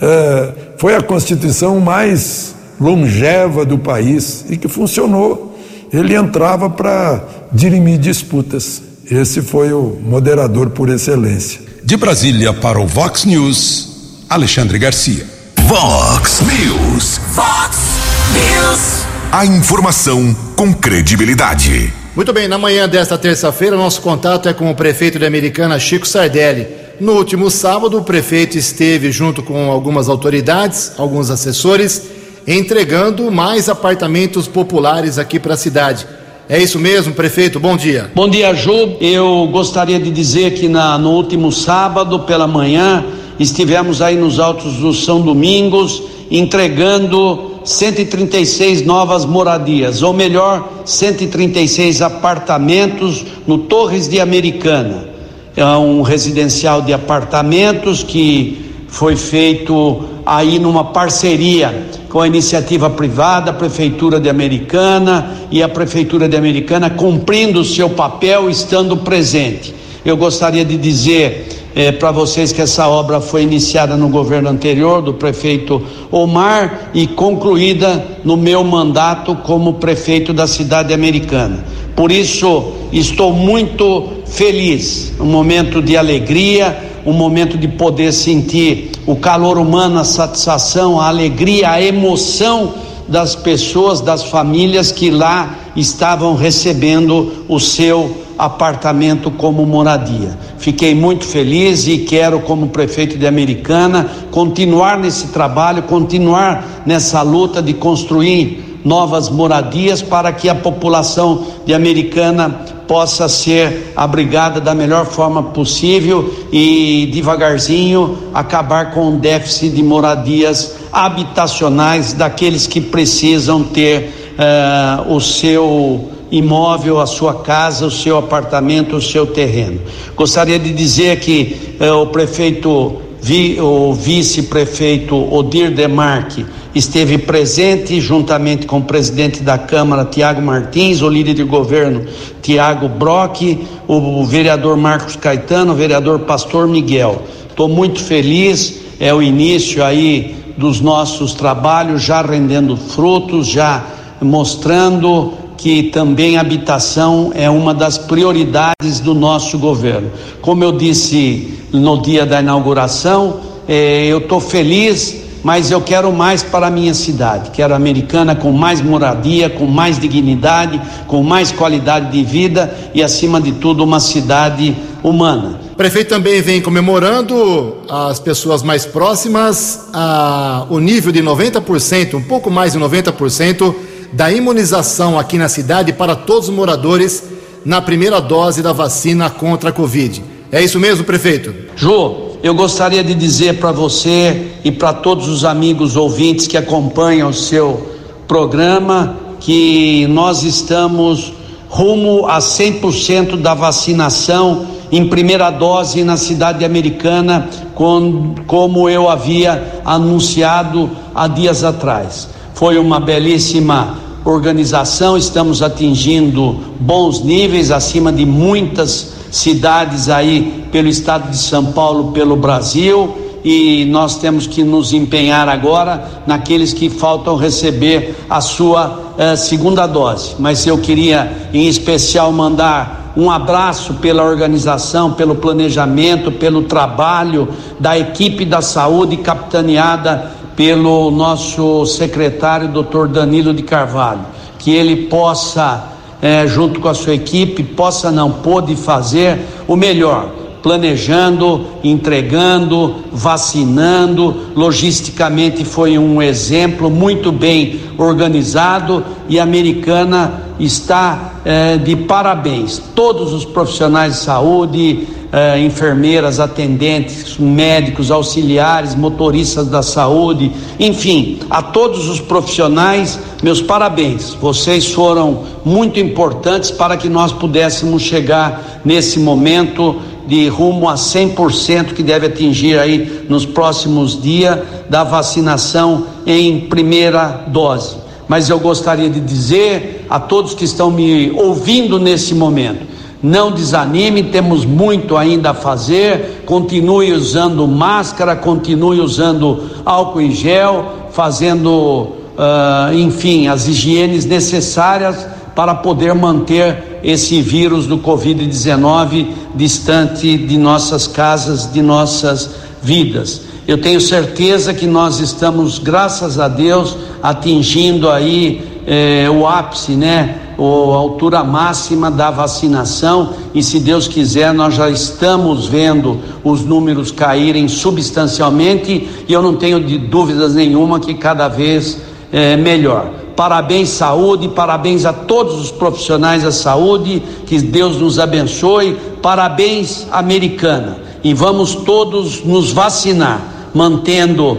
[0.00, 5.56] É, foi a constituição mais longeva do país e que funcionou.
[5.92, 8.82] Ele entrava para dirimir disputas.
[9.08, 11.60] Esse foi o moderador por excelência.
[11.84, 15.33] De Brasília para o Vox News, Alexandre Garcia.
[15.76, 17.18] Vox News.
[17.34, 17.98] Fox
[18.32, 19.04] News.
[19.32, 21.92] A informação com credibilidade.
[22.14, 26.06] Muito bem, na manhã desta terça-feira, nosso contato é com o prefeito de Americana, Chico
[26.06, 26.68] Sardelli.
[27.00, 32.02] No último sábado, o prefeito esteve junto com algumas autoridades, alguns assessores,
[32.46, 36.06] entregando mais apartamentos populares aqui para a cidade.
[36.48, 37.58] É isso mesmo, prefeito?
[37.58, 38.12] Bom dia.
[38.14, 38.96] Bom dia, Ju.
[39.00, 43.04] Eu gostaria de dizer que na, no último sábado, pela manhã,
[43.38, 53.24] estivemos aí nos Altos do São Domingos entregando 136 novas moradias, ou melhor, 136 apartamentos
[53.46, 55.08] no Torres de Americana.
[55.56, 63.50] É um residencial de apartamentos que foi feito aí numa parceria com a iniciativa privada,
[63.50, 69.74] a Prefeitura de Americana e a Prefeitura de Americana cumprindo o seu papel, estando presente.
[70.04, 75.02] Eu gostaria de dizer é, para vocês que essa obra foi iniciada no governo anterior,
[75.02, 81.64] do prefeito Omar, e concluída no meu mandato como prefeito da cidade americana.
[81.96, 89.16] Por isso, estou muito feliz, um momento de alegria, um momento de poder sentir o
[89.16, 92.74] calor humano, a satisfação, a alegria, a emoção
[93.08, 100.36] das pessoas, das famílias que lá estavam recebendo o seu apartamento como moradia.
[100.58, 107.62] Fiquei muito feliz e quero, como prefeito de Americana, continuar nesse trabalho, continuar nessa luta
[107.62, 112.50] de construir novas moradias para que a população de Americana
[112.86, 120.76] possa ser abrigada da melhor forma possível e devagarzinho acabar com o déficit de moradias
[120.92, 128.96] habitacionais daqueles que precisam ter uh, o seu imóvel, a sua casa, o seu apartamento,
[128.96, 129.80] o seu terreno.
[130.16, 136.44] Gostaria de dizer que uh, o prefeito, vi, o vice-prefeito Odir Demarque
[136.74, 142.04] esteve presente juntamente com o presidente da Câmara, Tiago Martins, o líder de governo,
[142.42, 147.22] Tiago Brock, o vereador Marcos Caetano, o vereador Pastor Miguel.
[147.48, 153.84] Estou muito feliz, é o início aí dos nossos trabalhos, já rendendo frutos, já
[154.20, 160.10] mostrando que também habitação é uma das prioridades do nosso governo.
[160.42, 166.42] Como eu disse no dia da inauguração, eh, eu estou feliz mas eu quero mais
[166.42, 167.50] para a minha cidade.
[167.50, 173.02] Quero a americana com mais moradia, com mais dignidade, com mais qualidade de vida e,
[173.02, 175.60] acima de tudo, uma cidade humana.
[175.72, 182.22] O prefeito também vem comemorando as pessoas mais próximas a, o nível de 90%, um
[182.22, 183.74] pouco mais de 90%
[184.14, 187.22] da imunização aqui na cidade para todos os moradores
[187.64, 190.24] na primeira dose da vacina contra a Covid.
[190.50, 191.52] É isso mesmo, prefeito?
[191.76, 197.30] Jô, eu gostaria de dizer para você e para todos os amigos ouvintes que acompanham
[197.30, 197.88] o seu
[198.28, 201.32] programa que nós estamos
[201.70, 209.80] rumo a 100% da vacinação em primeira dose na cidade americana, com, como eu havia
[209.82, 212.28] anunciado há dias atrás.
[212.52, 221.30] Foi uma belíssima organização, estamos atingindo bons níveis acima de muitas cidades aí pelo estado
[221.30, 227.36] de São Paulo, pelo Brasil, e nós temos que nos empenhar agora naqueles que faltam
[227.36, 230.34] receber a sua eh, segunda dose.
[230.36, 237.96] Mas eu queria, em especial, mandar um abraço pela organização, pelo planejamento, pelo trabalho da
[237.96, 244.26] equipe da saúde capitaneada pelo nosso secretário, doutor Danilo de Carvalho.
[244.58, 245.84] Que ele possa
[246.20, 254.34] é, junto com a sua equipe, possa não pôde fazer o melhor, planejando, entregando, vacinando,
[254.56, 262.80] logisticamente foi um exemplo muito bem organizado e a americana está é, de parabéns.
[262.94, 271.60] Todos os profissionais de saúde, eh, enfermeiras, atendentes, médicos, auxiliares, motoristas da saúde, enfim, a
[271.60, 274.32] todos os profissionais, meus parabéns.
[274.40, 279.96] Vocês foram muito importantes para que nós pudéssemos chegar nesse momento
[280.26, 284.58] de rumo a 100% que deve atingir aí nos próximos dias
[284.88, 287.96] da vacinação em primeira dose.
[288.26, 294.24] Mas eu gostaria de dizer a todos que estão me ouvindo nesse momento, não desanime,
[294.24, 296.42] temos muito ainda a fazer.
[296.44, 305.74] Continue usando máscara, continue usando álcool em gel, fazendo, uh, enfim, as higienes necessárias para
[305.74, 312.50] poder manter esse vírus do Covid-19 distante de nossas casas, de nossas
[312.82, 313.42] vidas.
[313.66, 320.40] Eu tenho certeza que nós estamos, graças a Deus, atingindo aí eh, o ápice, né?
[320.56, 327.10] a altura máxima da vacinação e se Deus quiser nós já estamos vendo os números
[327.10, 331.98] caírem substancialmente e eu não tenho de dúvidas nenhuma que cada vez
[332.32, 333.23] é melhor.
[333.36, 338.96] Parabéns saúde, parabéns a todos os profissionais da saúde, que Deus nos abençoe.
[339.20, 343.40] Parabéns americana e vamos todos nos vacinar,
[343.74, 344.58] mantendo uh,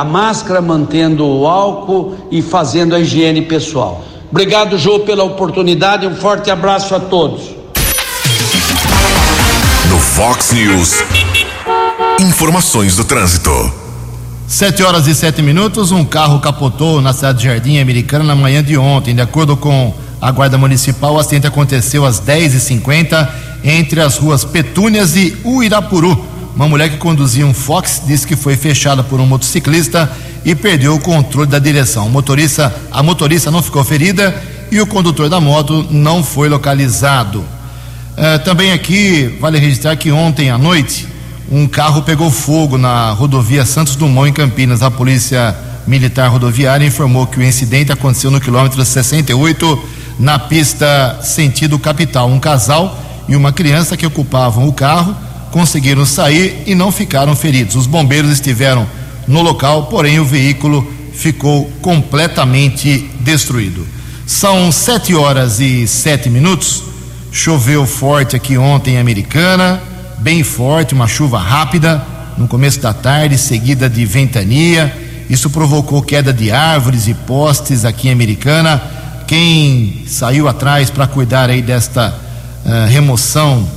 [0.00, 4.02] a máscara, mantendo o álcool e fazendo a higiene pessoal.
[4.30, 6.06] Obrigado, Jô, pela oportunidade.
[6.06, 7.54] Um forte abraço a todos.
[9.88, 11.04] No Fox News,
[12.20, 13.83] informações do trânsito.
[14.46, 18.62] Sete horas e sete minutos, um carro capotou na cidade de Jardim Americana na manhã
[18.62, 19.14] de ontem.
[19.14, 23.26] De acordo com a Guarda Municipal, o acidente aconteceu às 10h50
[23.64, 26.22] entre as ruas Petúnias e Uirapuru.
[26.54, 30.12] Uma mulher que conduzia um Fox disse que foi fechada por um motociclista
[30.44, 32.06] e perdeu o controle da direção.
[32.06, 37.40] O motorista, a motorista não ficou ferida e o condutor da moto não foi localizado.
[37.40, 41.13] Uh, também aqui vale registrar que ontem à noite
[41.50, 44.82] um carro pegou fogo na rodovia Santos Dumont em Campinas.
[44.82, 45.54] A polícia
[45.86, 49.84] militar rodoviária informou que o incidente aconteceu no quilômetro 68
[50.18, 52.28] na pista sentido capital.
[52.28, 55.14] Um casal e uma criança que ocupavam o carro
[55.50, 57.76] conseguiram sair e não ficaram feridos.
[57.76, 58.86] Os bombeiros estiveram
[59.28, 63.86] no local, porém o veículo ficou completamente destruído.
[64.26, 66.82] São sete horas e sete minutos.
[67.30, 69.82] Choveu forte aqui ontem em Americana,
[70.24, 72.02] bem forte, uma chuva rápida
[72.38, 74.90] no começo da tarde, seguida de ventania.
[75.28, 78.82] Isso provocou queda de árvores e postes aqui em Americana.
[79.26, 82.08] Quem saiu atrás para cuidar aí desta
[82.64, 83.68] uh, remoção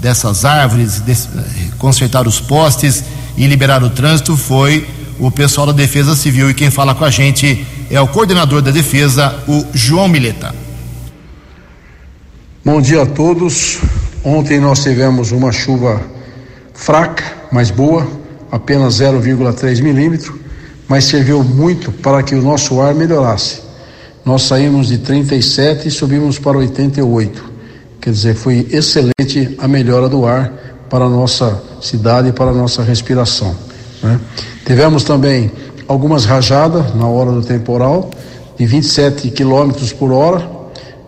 [0.00, 3.04] dessas árvores, de, uh, consertar os postes
[3.36, 4.88] e liberar o trânsito foi
[5.20, 6.50] o pessoal da Defesa Civil.
[6.50, 10.52] E quem fala com a gente é o coordenador da Defesa, o João Mileta.
[12.64, 13.78] Bom dia a todos.
[14.26, 16.02] Ontem nós tivemos uma chuva
[16.74, 17.22] fraca,
[17.52, 18.04] mas boa,
[18.50, 20.36] apenas 0,3 milímetro,
[20.88, 23.60] mas serviu muito para que o nosso ar melhorasse.
[24.24, 27.52] Nós saímos de 37 e subimos para 88.
[28.00, 30.52] Quer dizer, foi excelente a melhora do ar
[30.90, 33.54] para a nossa cidade e para a nossa respiração.
[34.02, 34.18] Né?
[34.66, 35.52] Tivemos também
[35.86, 38.10] algumas rajadas na hora do temporal,
[38.58, 40.50] de 27 quilômetros por hora,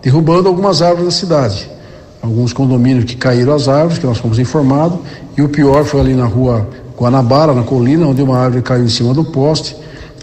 [0.00, 1.77] derrubando algumas árvores da cidade.
[2.20, 4.98] Alguns condomínios que caíram as árvores, que nós fomos informados,
[5.36, 8.88] e o pior foi ali na rua Guanabara, na colina, onde uma árvore caiu em
[8.88, 9.76] cima do poste,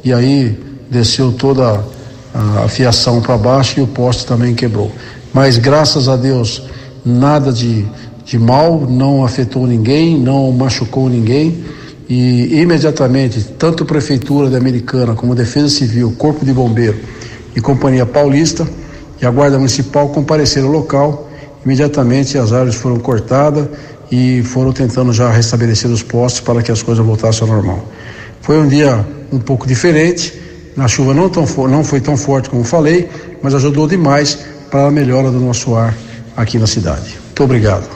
[0.04, 1.84] e aí desceu toda
[2.64, 4.92] a fiação para baixo e o poste também quebrou.
[5.34, 6.64] Mas graças a Deus,
[7.06, 7.86] nada de,
[8.26, 11.64] de mal, não afetou ninguém, não machucou ninguém
[12.08, 16.98] e imediatamente tanto a prefeitura da Americana como a Defesa Civil, Corpo de Bombeiro
[17.56, 18.68] e Companhia Paulista
[19.22, 21.30] e a Guarda Municipal compareceram ao local.
[21.66, 23.68] Imediatamente as árvores foram cortadas
[24.12, 27.84] e foram tentando já restabelecer os postes para que as coisas voltassem ao normal.
[28.42, 30.34] Foi um dia um pouco diferente,
[30.78, 33.10] a chuva não, tão, não foi tão forte como falei,
[33.42, 34.38] mas ajudou demais
[34.70, 35.96] para a melhora do nosso ar
[36.38, 37.18] aqui na cidade.
[37.26, 37.90] Muito obrigado.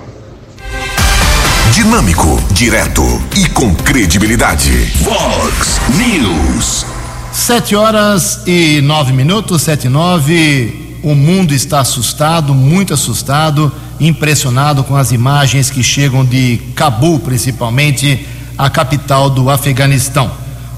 [1.72, 3.04] Dinâmico, direto
[3.38, 4.72] e com credibilidade.
[5.04, 6.86] Vox News.
[7.32, 10.89] Sete horas e nove minutos, sete e nove.
[11.02, 18.28] O mundo está assustado, muito assustado, impressionado com as imagens que chegam de Cabul, principalmente
[18.58, 20.32] a capital do Afeganistão.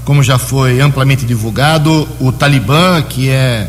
[0.04, 3.68] Como já foi amplamente divulgado, o Talibã, que é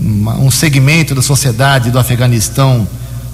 [0.00, 2.86] um segmento da sociedade do Afeganistão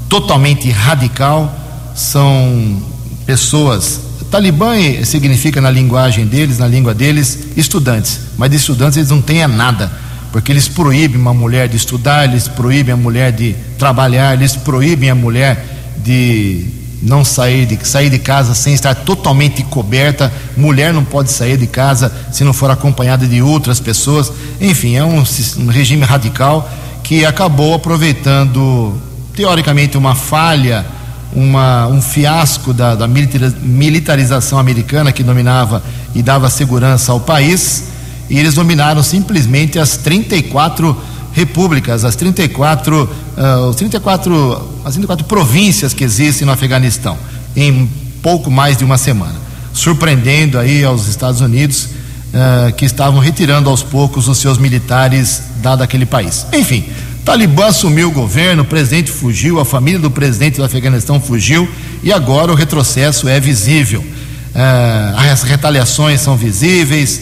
[0.08, 1.54] totalmente radical,
[1.94, 2.82] são
[3.26, 4.00] pessoas.
[4.30, 4.74] Talibã
[5.04, 8.20] significa na linguagem deles, na língua deles, estudantes.
[8.38, 9.90] Mas de estudantes eles não têm nada,
[10.32, 15.10] porque eles proíbem uma mulher de estudar, eles proíbem a mulher de trabalhar, eles proíbem
[15.10, 15.64] a mulher
[15.98, 16.66] de
[17.02, 20.32] não sair de sair de casa sem estar totalmente coberta.
[20.56, 24.32] Mulher não pode sair de casa se não for acompanhada de outras pessoas.
[24.60, 25.22] Enfim, é um,
[25.58, 26.70] um regime radical
[27.02, 29.00] que acabou aproveitando
[29.34, 30.84] teoricamente uma falha
[31.32, 35.82] uma, um fiasco da, da militarização americana que dominava
[36.14, 37.84] e dava segurança ao país,
[38.30, 40.96] e eles dominaram simplesmente as 34
[41.32, 43.04] repúblicas, as 34,
[43.36, 47.18] uh, os 34, as 34 províncias que existem no Afeganistão,
[47.56, 47.90] em
[48.22, 49.34] pouco mais de uma semana,
[49.72, 51.88] surpreendendo aí aos Estados Unidos
[52.30, 56.46] uh, que estavam retirando aos poucos os seus militares dado aquele país.
[56.52, 56.84] Enfim,
[57.24, 61.68] Talibã assumiu o governo, o presidente fugiu, a família do presidente do Afeganistão fugiu
[62.02, 64.04] e agora o retrocesso é visível.
[64.54, 67.20] É, as retaliações são visíveis,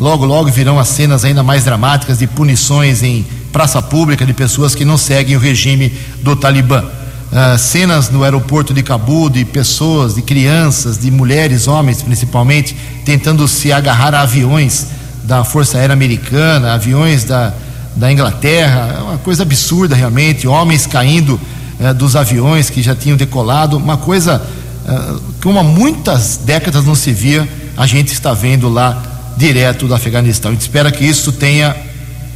[0.00, 4.74] logo, logo virão as cenas ainda mais dramáticas de punições em praça pública de pessoas
[4.74, 5.92] que não seguem o regime
[6.22, 6.82] do Talibã.
[6.82, 12.74] Uh, cenas no aeroporto de Cabul de pessoas, de crianças, de mulheres, homens principalmente,
[13.04, 14.86] tentando se agarrar a aviões
[15.22, 17.52] da Força Aérea Americana, aviões da,
[17.94, 21.38] da Inglaterra, é uma coisa absurda realmente, homens caindo
[21.78, 24.42] eh, dos aviões que já tinham decolado, uma coisa
[24.88, 29.09] eh, que há muitas décadas não se via, a gente está vendo lá
[29.40, 30.50] direto do Afeganistão.
[30.50, 31.74] A gente espera que isso tenha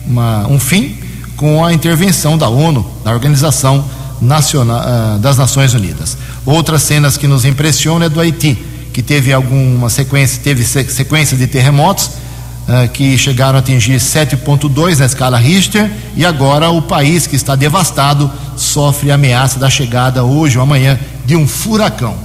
[0.07, 0.96] uma, um fim
[1.36, 3.84] com a intervenção da ONU, da Organização
[4.22, 6.16] Nacional, uh, das Nações Unidas.
[6.46, 8.57] Outras cenas que nos impressionam é do Haiti,
[8.90, 15.05] que teve alguma sequência, teve sequência de terremotos uh, que chegaram a atingir 7,2 na
[15.05, 20.57] escala Richter, e agora o país que está devastado sofre a ameaça da chegada hoje
[20.57, 22.16] ou amanhã de um furacão.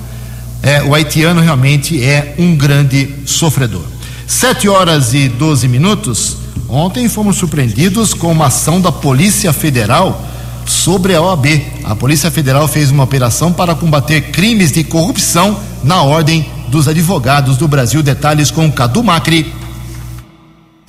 [0.63, 3.99] É, o haitiano realmente é um grande sofredor.
[4.30, 6.38] 7 horas e 12 minutos.
[6.69, 10.21] Ontem fomos surpreendidos com uma ação da Polícia Federal
[10.67, 11.47] sobre a OAB.
[11.84, 17.57] A Polícia Federal fez uma operação para combater crimes de corrupção na Ordem dos Advogados
[17.57, 18.03] do Brasil.
[18.03, 19.51] Detalhes com Cadu Macri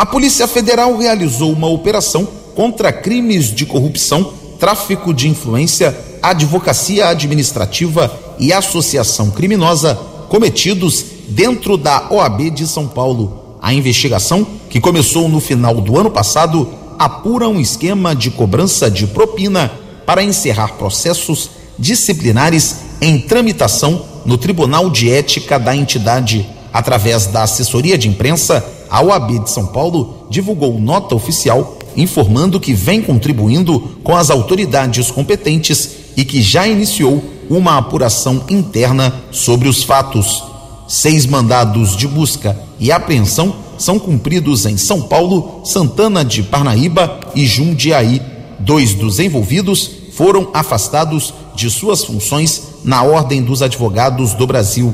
[0.01, 8.11] a Polícia Federal realizou uma operação contra crimes de corrupção, tráfico de influência, advocacia administrativa
[8.39, 9.95] e associação criminosa
[10.31, 13.57] cometidos dentro da OAB de São Paulo.
[13.63, 16.69] A investigação, que começou no final do ano passado,
[16.99, 19.71] apura um esquema de cobrança de propina
[20.05, 26.47] para encerrar processos disciplinares em tramitação no Tribunal de Ética da entidade.
[26.73, 32.73] Através da assessoria de imprensa, a OAB de São Paulo divulgou nota oficial informando que
[32.73, 39.83] vem contribuindo com as autoridades competentes e que já iniciou uma apuração interna sobre os
[39.83, 40.50] fatos.
[40.91, 47.47] Seis mandados de busca e apreensão são cumpridos em São Paulo, Santana de Parnaíba e
[47.47, 48.21] Jundiaí.
[48.59, 54.93] Dois dos envolvidos foram afastados de suas funções na Ordem dos Advogados do Brasil.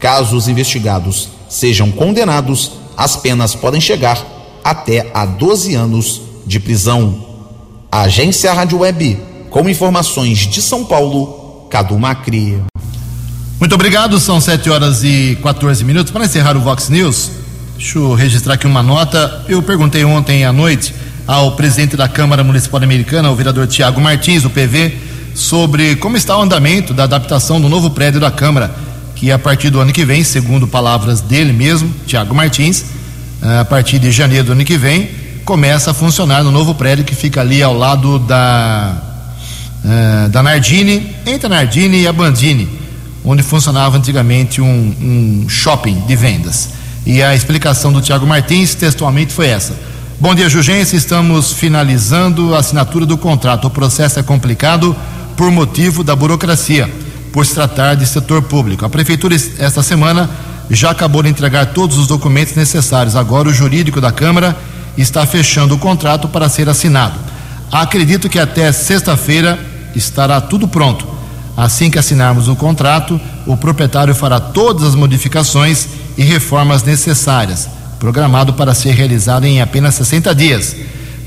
[0.00, 4.20] Caso os investigados sejam condenados, as penas podem chegar
[4.64, 7.24] até a 12 anos de prisão.
[7.88, 9.16] Agência Rádio Web,
[9.48, 12.60] com informações de São Paulo, Cadu Macri.
[13.58, 16.12] Muito obrigado, são 7 horas e 14 minutos.
[16.12, 17.30] Para encerrar o Vox News,
[17.78, 19.44] deixa eu registrar aqui uma nota.
[19.48, 20.94] Eu perguntei ontem à noite
[21.26, 24.98] ao presidente da Câmara Municipal Americana, o vereador Tiago Martins, do PV,
[25.34, 28.74] sobre como está o andamento da adaptação do novo prédio da Câmara,
[29.14, 32.84] que a partir do ano que vem, segundo palavras dele mesmo, Tiago Martins,
[33.58, 35.08] a partir de janeiro do ano que vem,
[35.46, 39.00] começa a funcionar no novo prédio que fica ali ao lado da,
[39.82, 42.84] uh, da Nardini, entre a Nardini e a Bandini,
[43.26, 46.70] onde funcionava antigamente um, um shopping de vendas.
[47.04, 49.74] E a explicação do Tiago Martins, textualmente, foi essa.
[50.20, 50.96] Bom dia, Jugência.
[50.96, 53.66] Estamos finalizando a assinatura do contrato.
[53.66, 54.94] O processo é complicado
[55.36, 56.88] por motivo da burocracia,
[57.32, 58.84] por se tratar de setor público.
[58.84, 60.30] A Prefeitura, esta semana,
[60.70, 63.16] já acabou de entregar todos os documentos necessários.
[63.16, 64.56] Agora, o jurídico da Câmara
[64.96, 67.18] está fechando o contrato para ser assinado.
[67.70, 69.58] Acredito que até sexta-feira
[69.94, 71.15] estará tudo pronto.
[71.56, 78.52] Assim que assinarmos o contrato, o proprietário fará todas as modificações e reformas necessárias, programado
[78.54, 80.76] para ser realizado em apenas 60 dias.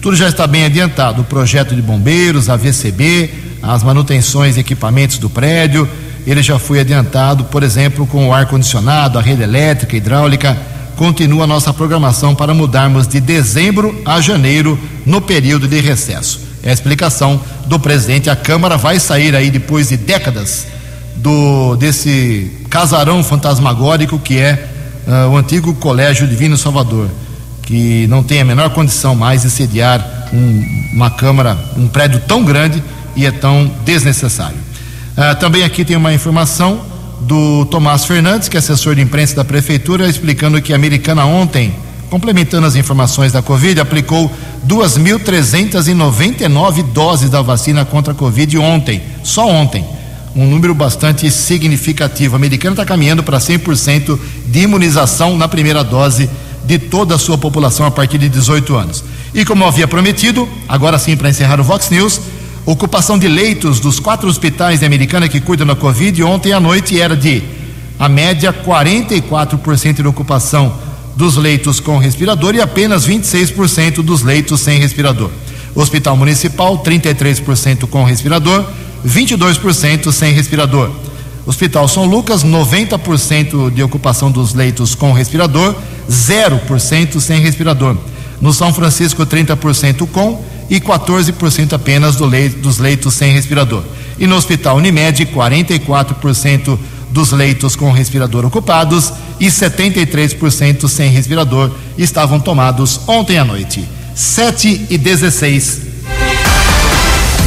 [0.01, 3.30] Tudo já está bem adiantado: o projeto de bombeiros, a VCB,
[3.61, 5.89] as manutenções e equipamentos do prédio.
[6.27, 10.55] Ele já foi adiantado, por exemplo, com o ar-condicionado, a rede elétrica, hidráulica
[10.99, 16.49] continua a nossa programação para mudarmos de dezembro a janeiro no período de recesso.
[16.70, 18.30] É a explicação do presidente.
[18.30, 20.67] A Câmara vai sair aí depois de décadas
[21.15, 24.70] do desse casarão fantasmagórico que é
[25.07, 27.09] uh, o antigo Colégio Divino Salvador,
[27.63, 30.63] que não tem a menor condição mais de sediar um,
[30.93, 32.84] uma Câmara, um prédio tão grande
[33.15, 34.57] e é tão desnecessário.
[35.17, 36.82] Uh, também aqui tem uma informação
[37.22, 41.74] do Tomás Fernandes, que é assessor de imprensa da Prefeitura, explicando que a americana ontem,
[42.10, 44.30] complementando as informações da Covid, aplicou
[44.68, 49.86] 2.399 doses da vacina contra a Covid ontem, só ontem.
[50.36, 52.36] Um número bastante significativo.
[52.36, 56.30] A americana está caminhando para 100% de imunização na primeira dose
[56.66, 59.01] de toda a sua população a partir de 18 anos.
[59.34, 62.22] E como havia prometido, agora sim para encerrar o Vox News,
[62.70, 67.01] Ocupação de leitos dos quatro hospitais de Americana que cuidam da Covid ontem à noite
[67.01, 67.41] era de,
[67.97, 70.72] a média, 44% de ocupação
[71.16, 75.30] dos leitos com respirador e apenas 26% dos leitos sem respirador.
[75.76, 78.66] Hospital Municipal, 33% com respirador,
[79.05, 80.91] 22% sem respirador.
[81.45, 85.76] Hospital São Lucas, 90% de ocupação dos leitos com respirador,
[86.10, 87.97] 0% sem respirador.
[88.41, 93.84] No São Francisco, 30% com e 14% apenas do leito, dos leitos sem respirador.
[94.20, 96.78] E no Hospital Unimed, 44%
[97.12, 103.88] dos leitos com respirador ocupados e 73% sem respirador estavam tomados ontem à noite.
[104.14, 105.82] 7 e 16.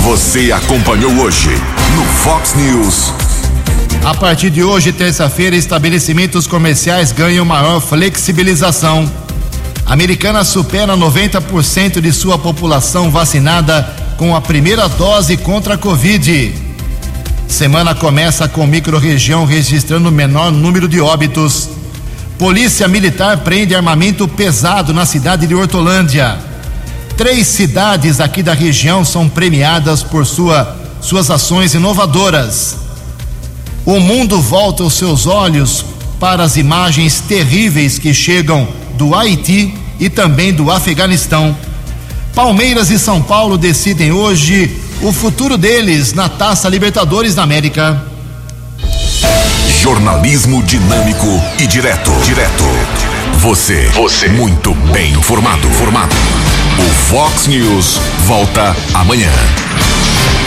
[0.02, 1.50] Você acompanhou hoje
[1.94, 3.12] no Fox News.
[4.04, 9.08] A partir de hoje, terça-feira, estabelecimentos comerciais ganham maior flexibilização.
[9.86, 13.82] A americana supera 90% de sua população vacinada
[14.16, 16.71] com a primeira dose contra a Covid.
[17.52, 21.68] Semana começa com microrregião registrando menor número de óbitos.
[22.38, 26.38] Polícia Militar prende armamento pesado na cidade de Hortolândia.
[27.14, 32.78] Três cidades aqui da região são premiadas por sua, suas ações inovadoras.
[33.84, 35.84] O mundo volta os seus olhos
[36.18, 41.54] para as imagens terríveis que chegam do Haiti e também do Afeganistão.
[42.34, 48.00] Palmeiras e São Paulo decidem hoje o futuro deles na Taça Libertadores da América.
[49.80, 51.26] Jornalismo dinâmico
[51.58, 52.12] e direto.
[52.24, 52.64] Direto.
[53.38, 53.88] Você.
[53.88, 54.28] Você.
[54.28, 55.68] Muito bem informado.
[55.70, 56.14] Formado.
[56.78, 59.32] O Fox News volta amanhã.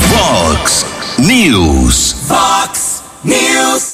[0.10, 0.86] Fox
[1.18, 2.16] News.
[2.26, 3.94] Fox News.